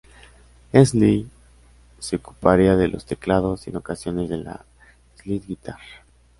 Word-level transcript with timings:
Hensley 0.73 1.27
se 1.99 2.15
ocuparía 2.15 2.75
de 2.75 2.87
los 2.87 3.05
teclados, 3.05 3.67
y 3.67 3.69
en 3.69 3.75
ocasiones 3.75 4.29
de 4.29 4.37
la 4.37 4.65
slide 5.17 5.45
guitar. 5.45 5.77